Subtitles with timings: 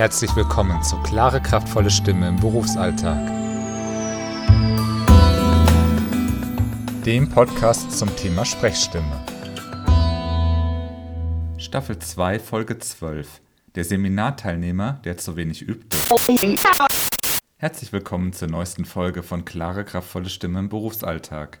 [0.00, 3.18] Herzlich willkommen zu Klare, kraftvolle Stimme im Berufsalltag.
[7.04, 9.26] Dem Podcast zum Thema Sprechstimme.
[11.58, 13.42] Staffel 2, Folge 12.
[13.74, 15.98] Der Seminarteilnehmer, der zu wenig übte.
[17.58, 21.58] Herzlich willkommen zur neuesten Folge von Klare, kraftvolle Stimme im Berufsalltag.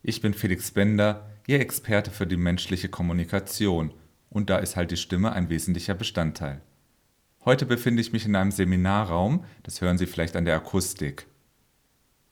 [0.00, 3.92] Ich bin Felix Bender, Ihr Experte für die menschliche Kommunikation
[4.30, 6.60] und da ist halt die Stimme ein wesentlicher Bestandteil.
[7.46, 11.28] Heute befinde ich mich in einem Seminarraum, das hören Sie vielleicht an der Akustik.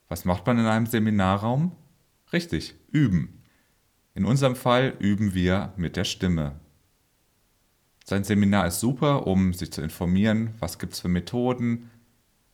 [0.08, 1.70] Was macht man in einem Seminarraum?
[2.32, 3.40] Richtig, üben.
[4.14, 6.58] In unserem Fall üben wir mit der Stimme.
[8.04, 11.90] Sein Seminar ist super, um sich zu informieren, was gibt es für Methoden,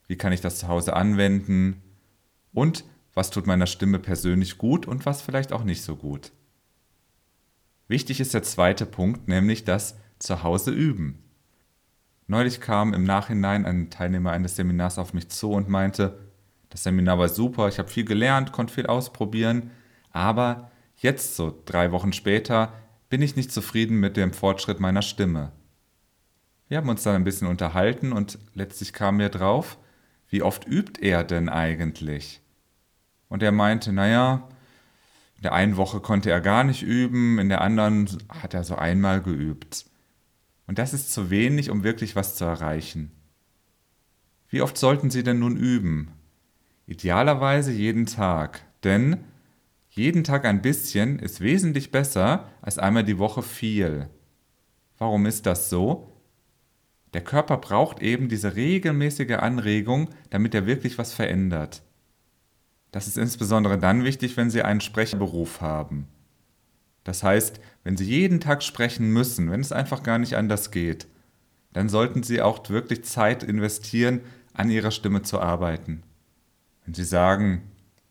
[0.06, 1.80] wie kann ich das zu Hause anwenden
[2.52, 6.30] und was tut meiner Stimme persönlich gut und was vielleicht auch nicht so gut.
[7.88, 11.24] Wichtig ist der zweite Punkt, nämlich das Zuhause üben.
[12.30, 16.16] Neulich kam im Nachhinein ein Teilnehmer eines Seminars auf mich zu und meinte,
[16.68, 19.72] das Seminar war super, ich habe viel gelernt, konnte viel ausprobieren,
[20.12, 22.72] aber jetzt, so drei Wochen später,
[23.08, 25.50] bin ich nicht zufrieden mit dem Fortschritt meiner Stimme.
[26.68, 29.76] Wir haben uns dann ein bisschen unterhalten und letztlich kam mir drauf,
[30.28, 32.40] wie oft übt er denn eigentlich?
[33.28, 34.48] Und er meinte, naja,
[35.34, 38.76] in der einen Woche konnte er gar nicht üben, in der anderen hat er so
[38.76, 39.90] einmal geübt.
[40.70, 43.10] Und das ist zu wenig, um wirklich was zu erreichen.
[44.48, 46.12] Wie oft sollten Sie denn nun üben?
[46.86, 49.16] Idealerweise jeden Tag, denn
[49.88, 54.10] jeden Tag ein bisschen ist wesentlich besser als einmal die Woche viel.
[54.96, 56.12] Warum ist das so?
[57.14, 61.82] Der Körper braucht eben diese regelmäßige Anregung, damit er wirklich was verändert.
[62.92, 66.06] Das ist insbesondere dann wichtig, wenn Sie einen Sprecherberuf haben.
[67.04, 71.06] Das heißt, wenn Sie jeden Tag sprechen müssen, wenn es einfach gar nicht anders geht,
[71.72, 74.20] dann sollten Sie auch wirklich Zeit investieren,
[74.52, 76.02] an Ihrer Stimme zu arbeiten.
[76.84, 77.62] Wenn Sie sagen,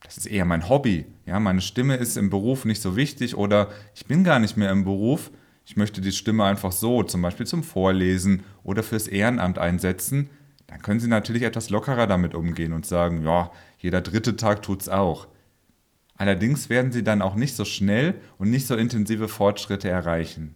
[0.01, 3.69] das ist eher mein Hobby, ja, meine Stimme ist im Beruf nicht so wichtig oder
[3.93, 5.29] ich bin gar nicht mehr im Beruf,
[5.65, 10.29] ich möchte die Stimme einfach so, zum Beispiel zum Vorlesen oder fürs Ehrenamt einsetzen,
[10.67, 14.87] dann können Sie natürlich etwas lockerer damit umgehen und sagen, ja, jeder dritte Tag tut's
[14.87, 15.27] auch.
[16.19, 20.53] Allerdings werden sie dann auch nicht so schnell und nicht so intensive Fortschritte erreichen.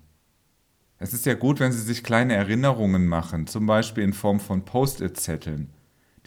[1.00, 4.66] Es ist ja gut, wenn Sie sich kleine Erinnerungen machen, zum Beispiel in Form von
[4.66, 5.70] Post-it-Zetteln,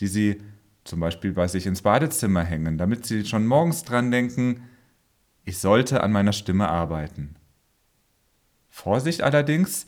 [0.01, 0.39] die Sie
[0.85, 4.63] zum Beispiel bei sich ins Badezimmer hängen, damit Sie schon morgens dran denken,
[5.45, 7.37] ich sollte an meiner Stimme arbeiten.
[8.71, 9.87] Vorsicht allerdings,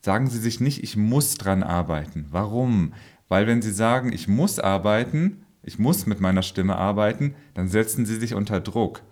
[0.00, 2.26] sagen Sie sich nicht, ich muss dran arbeiten.
[2.30, 2.94] Warum?
[3.26, 8.06] Weil wenn Sie sagen, ich muss arbeiten, ich muss mit meiner Stimme arbeiten, dann setzen
[8.06, 9.02] sie sich unter Druck.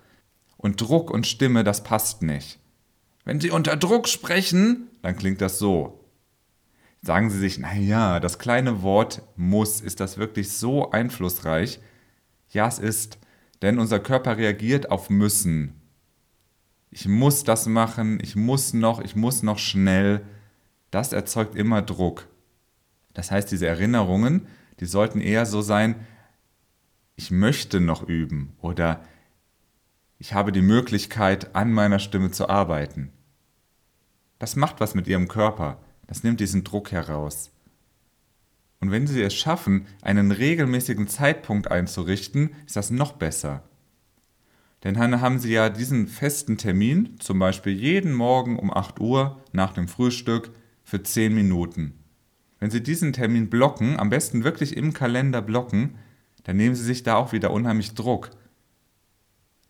[0.56, 2.58] Und Druck und Stimme, das passt nicht.
[3.24, 5.98] Wenn sie unter Druck sprechen, dann klingt das so.
[7.00, 11.78] Sagen Sie sich, naja, das kleine Wort muss, ist das wirklich so einflussreich?
[12.50, 13.18] Ja, es ist,
[13.62, 15.80] denn unser Körper reagiert auf müssen.
[16.90, 20.22] Ich muss das machen, ich muss noch, ich muss noch schnell.
[20.90, 22.26] Das erzeugt immer Druck.
[23.14, 24.46] Das heißt, diese Erinnerungen,
[24.80, 25.96] die sollten eher so sein,
[27.18, 29.02] ich möchte noch üben oder
[30.18, 33.10] ich habe die Möglichkeit, an meiner Stimme zu arbeiten.
[34.38, 37.50] Das macht was mit Ihrem Körper, das nimmt diesen Druck heraus.
[38.78, 43.64] Und wenn Sie es schaffen, einen regelmäßigen Zeitpunkt einzurichten, ist das noch besser.
[44.84, 49.42] Denn dann haben Sie ja diesen festen Termin, zum Beispiel jeden Morgen um 8 Uhr
[49.50, 50.52] nach dem Frühstück
[50.84, 51.98] für 10 Minuten.
[52.60, 55.96] Wenn Sie diesen Termin blocken, am besten wirklich im Kalender blocken,
[56.48, 58.30] dann nehmen sie sich da auch wieder unheimlich Druck.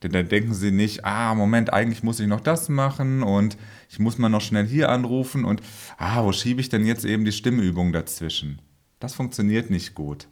[0.00, 3.56] Denn dann denken sie nicht, ah, Moment, eigentlich muss ich noch das machen und
[3.90, 5.60] ich muss mal noch schnell hier anrufen und,
[5.96, 8.62] ah, wo schiebe ich denn jetzt eben die Stimmübung dazwischen?
[9.00, 10.28] Das funktioniert nicht gut.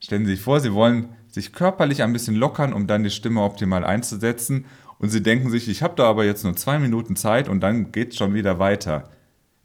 [0.00, 3.42] Stellen Sie sich vor, Sie wollen sich körperlich ein bisschen lockern, um dann die Stimme
[3.42, 4.64] optimal einzusetzen
[4.98, 7.92] und Sie denken sich, ich habe da aber jetzt nur zwei Minuten Zeit und dann
[7.92, 9.10] geht es schon wieder weiter.